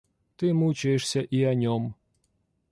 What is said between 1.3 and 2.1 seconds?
о нем.